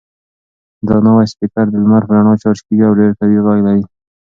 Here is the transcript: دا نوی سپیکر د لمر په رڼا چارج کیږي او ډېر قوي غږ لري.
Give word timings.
دا 0.87 0.95
نوی 1.05 1.25
سپیکر 1.31 1.65
د 1.71 1.75
لمر 1.83 2.03
په 2.07 2.13
رڼا 2.17 2.33
چارج 2.41 2.59
کیږي 2.65 2.83
او 2.87 2.97
ډېر 2.99 3.11
قوي 3.19 3.39
غږ 3.45 3.59
لري. 3.67 3.83